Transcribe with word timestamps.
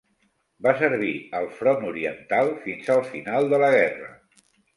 Va 0.67 0.71
servir 0.77 1.09
al 1.39 1.45
Front 1.57 1.85
Oriental 1.89 2.49
fins 2.65 2.91
al 2.95 3.03
final 3.13 3.53
de 3.53 3.61
la 3.67 3.71
guerra. 3.79 4.11